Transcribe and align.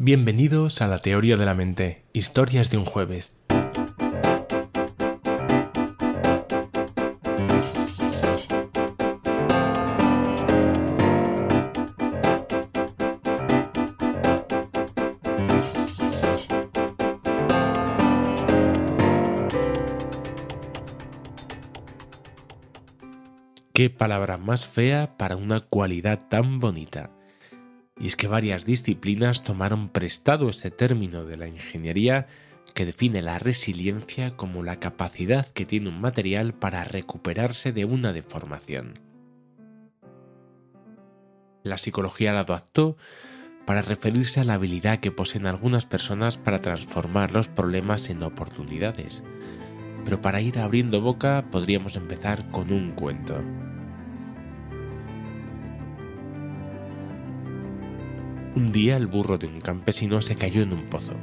Bienvenidos 0.00 0.80
a 0.80 0.86
la 0.86 0.98
Teoría 0.98 1.34
de 1.34 1.44
la 1.44 1.56
Mente, 1.56 2.04
Historias 2.12 2.70
de 2.70 2.76
un 2.76 2.84
jueves. 2.84 3.34
Qué 23.72 23.90
palabra 23.90 24.38
más 24.38 24.68
fea 24.68 25.16
para 25.16 25.34
una 25.34 25.58
cualidad 25.58 26.28
tan 26.28 26.60
bonita. 26.60 27.17
Y 28.00 28.06
es 28.06 28.16
que 28.16 28.28
varias 28.28 28.64
disciplinas 28.64 29.42
tomaron 29.42 29.88
prestado 29.88 30.48
este 30.48 30.70
término 30.70 31.24
de 31.24 31.36
la 31.36 31.48
ingeniería 31.48 32.28
que 32.74 32.84
define 32.84 33.22
la 33.22 33.38
resiliencia 33.38 34.36
como 34.36 34.62
la 34.62 34.76
capacidad 34.76 35.46
que 35.48 35.66
tiene 35.66 35.88
un 35.88 36.00
material 36.00 36.54
para 36.54 36.84
recuperarse 36.84 37.72
de 37.72 37.84
una 37.84 38.12
deformación. 38.12 38.94
La 41.64 41.78
psicología 41.78 42.32
la 42.32 42.40
adaptó 42.40 42.96
para 43.66 43.82
referirse 43.82 44.40
a 44.40 44.44
la 44.44 44.54
habilidad 44.54 45.00
que 45.00 45.10
poseen 45.10 45.46
algunas 45.46 45.84
personas 45.84 46.38
para 46.38 46.60
transformar 46.60 47.32
los 47.32 47.48
problemas 47.48 48.08
en 48.08 48.22
oportunidades. 48.22 49.22
Pero 50.04 50.22
para 50.22 50.40
ir 50.40 50.58
abriendo 50.58 51.02
boca 51.02 51.46
podríamos 51.50 51.96
empezar 51.96 52.50
con 52.50 52.72
un 52.72 52.92
cuento. 52.92 53.42
Un 58.58 58.72
día 58.72 58.96
el 58.96 59.06
burro 59.06 59.38
de 59.38 59.46
un 59.46 59.60
campesino 59.60 60.20
se 60.20 60.34
cayó 60.34 60.62
en 60.62 60.72
un 60.72 60.90
pozo. 60.90 61.14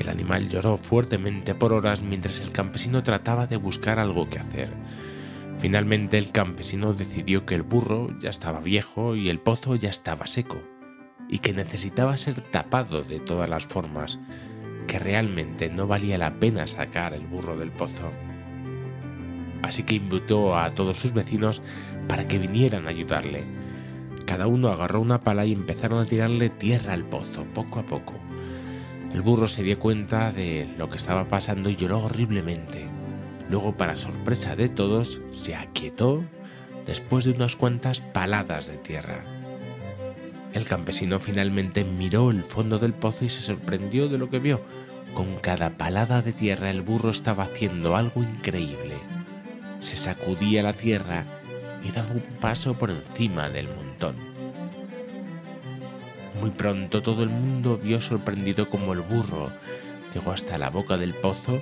El 0.00 0.08
animal 0.08 0.48
lloró 0.48 0.76
fuertemente 0.76 1.54
por 1.54 1.72
horas 1.72 2.02
mientras 2.02 2.40
el 2.40 2.50
campesino 2.50 3.04
trataba 3.04 3.46
de 3.46 3.56
buscar 3.56 4.00
algo 4.00 4.28
que 4.28 4.40
hacer. 4.40 4.72
Finalmente 5.58 6.18
el 6.18 6.32
campesino 6.32 6.92
decidió 6.92 7.46
que 7.46 7.54
el 7.54 7.62
burro 7.62 8.18
ya 8.18 8.30
estaba 8.30 8.58
viejo 8.58 9.14
y 9.14 9.28
el 9.28 9.38
pozo 9.38 9.76
ya 9.76 9.90
estaba 9.90 10.26
seco, 10.26 10.60
y 11.28 11.38
que 11.38 11.52
necesitaba 11.52 12.16
ser 12.16 12.40
tapado 12.40 13.02
de 13.02 13.20
todas 13.20 13.48
las 13.48 13.68
formas, 13.68 14.18
que 14.88 14.98
realmente 14.98 15.68
no 15.68 15.86
valía 15.86 16.18
la 16.18 16.40
pena 16.40 16.66
sacar 16.66 17.14
el 17.14 17.28
burro 17.28 17.56
del 17.56 17.70
pozo. 17.70 18.10
Así 19.62 19.84
que 19.84 19.94
invitó 19.94 20.58
a 20.58 20.74
todos 20.74 20.98
sus 20.98 21.12
vecinos 21.12 21.62
para 22.08 22.26
que 22.26 22.38
vinieran 22.38 22.88
a 22.88 22.90
ayudarle 22.90 23.65
cada 24.26 24.46
uno 24.48 24.68
agarró 24.68 25.00
una 25.00 25.20
pala 25.20 25.46
y 25.46 25.52
empezaron 25.52 26.00
a 26.00 26.06
tirarle 26.06 26.50
tierra 26.50 26.92
al 26.92 27.04
pozo, 27.04 27.44
poco 27.54 27.78
a 27.78 27.86
poco. 27.86 28.14
El 29.14 29.22
burro 29.22 29.46
se 29.46 29.62
dio 29.62 29.78
cuenta 29.78 30.32
de 30.32 30.68
lo 30.76 30.90
que 30.90 30.96
estaba 30.96 31.24
pasando 31.24 31.70
y 31.70 31.76
lloró 31.76 32.00
horriblemente. 32.00 32.86
Luego, 33.48 33.76
para 33.76 33.96
sorpresa 33.96 34.56
de 34.56 34.68
todos, 34.68 35.20
se 35.30 35.54
aquietó 35.54 36.24
después 36.86 37.24
de 37.24 37.30
unas 37.30 37.56
cuantas 37.56 38.00
paladas 38.00 38.66
de 38.66 38.76
tierra. 38.76 39.24
El 40.52 40.64
campesino 40.64 41.20
finalmente 41.20 41.84
miró 41.84 42.30
el 42.30 42.42
fondo 42.42 42.78
del 42.78 42.94
pozo 42.94 43.24
y 43.24 43.28
se 43.28 43.40
sorprendió 43.40 44.08
de 44.08 44.18
lo 44.18 44.28
que 44.28 44.38
vio. 44.38 44.60
Con 45.14 45.36
cada 45.36 45.70
palada 45.78 46.20
de 46.20 46.32
tierra 46.32 46.70
el 46.70 46.82
burro 46.82 47.10
estaba 47.10 47.44
haciendo 47.44 47.94
algo 47.94 48.22
increíble. 48.22 48.96
Se 49.78 49.96
sacudía 49.96 50.62
la 50.62 50.72
tierra 50.72 51.35
y 51.86 51.92
daba 51.92 52.12
un 52.12 52.22
paso 52.40 52.74
por 52.74 52.90
encima 52.90 53.48
del 53.48 53.68
montón. 53.68 54.16
Muy 56.40 56.50
pronto 56.50 57.02
todo 57.02 57.22
el 57.22 57.30
mundo 57.30 57.78
vio 57.78 58.00
sorprendido 58.00 58.68
como 58.68 58.92
el 58.92 59.00
burro 59.00 59.52
llegó 60.12 60.32
hasta 60.32 60.56
la 60.56 60.70
boca 60.70 60.96
del 60.96 61.14
pozo, 61.14 61.60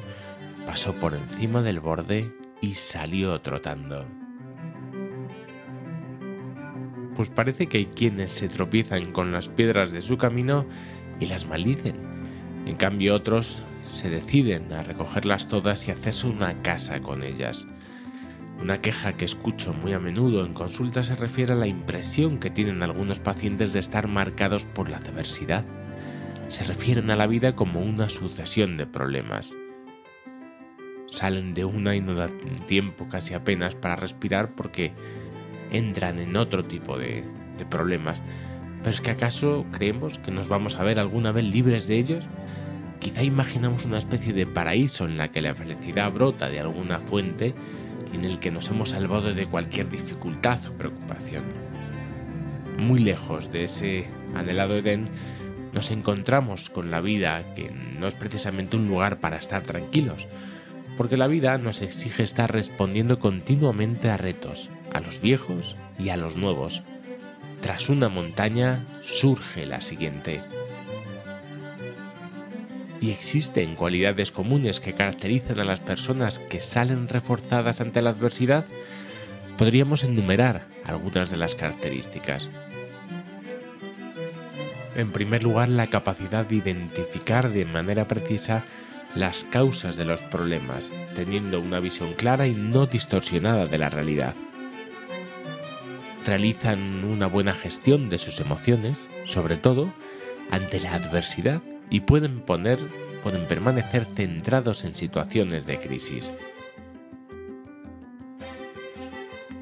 pasó 0.66 0.94
por 0.94 1.14
encima 1.14 1.62
del 1.62 1.80
borde 1.80 2.32
y 2.60 2.74
salió 2.74 3.40
trotando. 3.40 4.06
Pues 7.16 7.30
parece 7.30 7.66
que 7.66 7.78
hay 7.78 7.86
quienes 7.86 8.32
se 8.32 8.48
tropiezan 8.48 9.12
con 9.12 9.32
las 9.32 9.48
piedras 9.48 9.92
de 9.92 10.02
su 10.02 10.18
camino 10.18 10.66
y 11.20 11.26
las 11.26 11.46
maldicen. 11.46 11.96
En 12.66 12.76
cambio 12.76 13.14
otros 13.14 13.62
se 13.86 14.08
deciden 14.08 14.72
a 14.72 14.82
recogerlas 14.82 15.48
todas 15.48 15.86
y 15.86 15.90
hacerse 15.90 16.26
una 16.26 16.62
casa 16.62 17.00
con 17.00 17.22
ellas. 17.22 17.66
Una 18.60 18.80
queja 18.80 19.16
que 19.16 19.24
escucho 19.24 19.74
muy 19.74 19.92
a 19.92 20.00
menudo 20.00 20.44
en 20.44 20.54
consulta 20.54 21.02
se 21.02 21.16
refiere 21.16 21.52
a 21.52 21.56
la 21.56 21.66
impresión 21.66 22.38
que 22.38 22.50
tienen 22.50 22.82
algunos 22.82 23.20
pacientes 23.20 23.72
de 23.72 23.80
estar 23.80 24.08
marcados 24.08 24.64
por 24.64 24.88
la 24.88 24.98
adversidad. 24.98 25.64
Se 26.48 26.64
refieren 26.64 27.10
a 27.10 27.16
la 27.16 27.26
vida 27.26 27.56
como 27.56 27.80
una 27.80 28.08
sucesión 28.08 28.76
de 28.76 28.86
problemas. 28.86 29.54
Salen 31.08 31.52
de 31.52 31.64
una 31.64 31.94
y 31.94 32.00
no 32.00 32.14
dan 32.14 32.38
tiempo 32.66 33.08
casi 33.08 33.34
apenas 33.34 33.74
para 33.74 33.96
respirar 33.96 34.54
porque 34.54 34.92
entran 35.70 36.18
en 36.18 36.36
otro 36.36 36.64
tipo 36.64 36.96
de, 36.96 37.24
de 37.58 37.66
problemas. 37.66 38.22
¿Pero 38.78 38.90
es 38.90 39.00
que 39.00 39.10
acaso 39.10 39.66
creemos 39.72 40.18
que 40.18 40.30
nos 40.30 40.48
vamos 40.48 40.76
a 40.76 40.84
ver 40.84 40.98
alguna 40.98 41.32
vez 41.32 41.44
libres 41.44 41.86
de 41.86 41.98
ellos? 41.98 42.24
Quizá 43.00 43.22
imaginamos 43.22 43.84
una 43.84 43.98
especie 43.98 44.32
de 44.32 44.46
paraíso 44.46 45.04
en 45.04 45.18
la 45.18 45.30
que 45.30 45.42
la 45.42 45.54
felicidad 45.54 46.12
brota 46.12 46.48
de 46.48 46.60
alguna 46.60 47.00
fuente 47.00 47.54
en 48.14 48.24
el 48.24 48.38
que 48.38 48.50
nos 48.50 48.68
hemos 48.68 48.90
salvado 48.90 49.34
de 49.34 49.46
cualquier 49.46 49.90
dificultad 49.90 50.58
o 50.66 50.72
preocupación. 50.72 51.44
Muy 52.78 53.00
lejos 53.00 53.52
de 53.52 53.64
ese 53.64 54.08
anhelado 54.34 54.76
Edén, 54.76 55.08
nos 55.72 55.90
encontramos 55.90 56.70
con 56.70 56.90
la 56.90 57.00
vida 57.00 57.54
que 57.54 57.70
no 57.70 58.06
es 58.06 58.14
precisamente 58.14 58.76
un 58.76 58.88
lugar 58.88 59.18
para 59.20 59.36
estar 59.36 59.62
tranquilos, 59.62 60.28
porque 60.96 61.16
la 61.16 61.26
vida 61.26 61.58
nos 61.58 61.82
exige 61.82 62.22
estar 62.22 62.52
respondiendo 62.52 63.18
continuamente 63.18 64.10
a 64.10 64.16
retos, 64.16 64.70
a 64.92 65.00
los 65.00 65.20
viejos 65.20 65.76
y 65.98 66.10
a 66.10 66.16
los 66.16 66.36
nuevos. 66.36 66.82
Tras 67.60 67.88
una 67.88 68.08
montaña 68.08 68.86
surge 69.02 69.66
la 69.66 69.80
siguiente 69.80 70.42
y 73.04 73.10
existen 73.10 73.74
cualidades 73.74 74.30
comunes 74.30 74.80
que 74.80 74.94
caracterizan 74.94 75.60
a 75.60 75.64
las 75.64 75.80
personas 75.80 76.38
que 76.38 76.60
salen 76.60 77.06
reforzadas 77.06 77.82
ante 77.82 78.00
la 78.00 78.10
adversidad, 78.10 78.64
podríamos 79.58 80.04
enumerar 80.04 80.68
algunas 80.86 81.28
de 81.28 81.36
las 81.36 81.54
características. 81.54 82.48
En 84.96 85.12
primer 85.12 85.42
lugar, 85.42 85.68
la 85.68 85.88
capacidad 85.88 86.46
de 86.46 86.54
identificar 86.54 87.50
de 87.50 87.66
manera 87.66 88.08
precisa 88.08 88.64
las 89.14 89.44
causas 89.44 89.96
de 89.96 90.06
los 90.06 90.22
problemas, 90.22 90.90
teniendo 91.14 91.60
una 91.60 91.80
visión 91.80 92.14
clara 92.14 92.46
y 92.46 92.54
no 92.54 92.86
distorsionada 92.86 93.66
de 93.66 93.78
la 93.78 93.90
realidad. 93.90 94.34
Realizan 96.24 97.04
una 97.04 97.26
buena 97.26 97.52
gestión 97.52 98.08
de 98.08 98.16
sus 98.16 98.40
emociones, 98.40 98.96
sobre 99.26 99.58
todo 99.58 99.92
ante 100.50 100.80
la 100.80 100.94
adversidad 100.94 101.60
y 101.90 102.00
pueden 102.00 102.40
poner 102.40 102.78
pueden 103.24 103.48
permanecer 103.48 104.04
centrados 104.04 104.84
en 104.84 104.94
situaciones 104.94 105.64
de 105.64 105.80
crisis. 105.80 106.32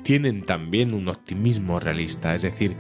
Tienen 0.03 0.43
también 0.43 0.93
un 0.93 1.09
optimismo 1.09 1.78
realista, 1.78 2.34
es 2.34 2.43
decir, 2.43 2.77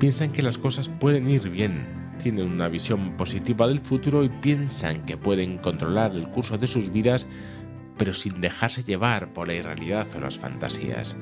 piensan 0.00 0.32
que 0.32 0.40
las 0.40 0.56
cosas 0.56 0.88
pueden 0.88 1.28
ir 1.28 1.50
bien, 1.50 1.86
tienen 2.22 2.50
una 2.50 2.68
visión 2.68 3.18
positiva 3.18 3.68
del 3.68 3.80
futuro 3.80 4.24
y 4.24 4.30
piensan 4.30 5.04
que 5.04 5.18
pueden 5.18 5.58
controlar 5.58 6.12
el 6.12 6.26
curso 6.30 6.56
de 6.56 6.68
sus 6.68 6.90
vidas, 6.90 7.26
pero 7.98 8.14
sin 8.14 8.40
dejarse 8.40 8.82
llevar 8.82 9.34
por 9.34 9.48
la 9.48 9.54
irrealidad 9.54 10.08
o 10.16 10.20
las 10.20 10.38
fantasías. 10.38 11.18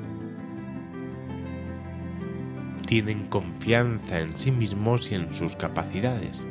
Tienen 2.86 3.26
confianza 3.26 4.20
en 4.20 4.38
sí 4.38 4.52
mismos 4.52 5.10
y 5.10 5.16
en 5.16 5.34
sus 5.34 5.56
capacidades 5.56 6.46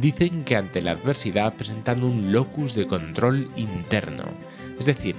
dicen 0.00 0.44
que 0.44 0.56
ante 0.56 0.80
la 0.80 0.92
adversidad 0.92 1.54
presentan 1.54 2.02
un 2.02 2.32
locus 2.32 2.74
de 2.74 2.86
control 2.86 3.48
interno, 3.56 4.24
es 4.78 4.86
decir, 4.86 5.16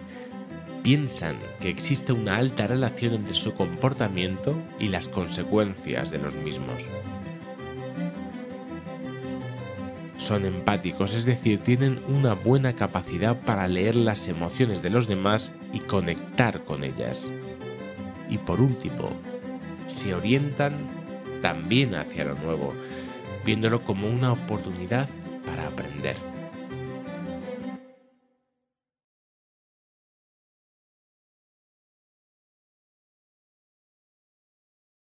piensan 0.83 1.37
que 1.59 1.69
existe 1.69 2.13
una 2.13 2.37
alta 2.37 2.67
relación 2.67 3.13
entre 3.13 3.35
su 3.35 3.53
comportamiento 3.53 4.55
y 4.79 4.87
las 4.87 5.09
consecuencias 5.09 6.11
de 6.11 6.19
los 6.19 6.35
mismos. 6.35 6.83
Son 10.17 10.45
empáticos, 10.45 11.13
es 11.13 11.25
decir, 11.25 11.59
tienen 11.59 12.01
una 12.07 12.33
buena 12.33 12.73
capacidad 12.73 13.39
para 13.41 13.67
leer 13.67 13.95
las 13.95 14.27
emociones 14.27 14.81
de 14.81 14.89
los 14.89 15.07
demás 15.07 15.53
y 15.71 15.79
conectar 15.79 16.65
con 16.65 16.83
ellas. 16.83 17.31
Y 18.29 18.37
por 18.37 18.59
último, 18.59 19.11
se 19.87 20.13
orientan 20.13 20.73
también 21.41 21.95
hacia 21.95 22.25
lo 22.25 22.35
nuevo, 22.35 22.73
viéndolo 23.49 23.83
como 23.83 24.07
una 24.07 24.31
oportunidad 24.31 25.09
para 25.43 25.65
aprender. 25.67 26.28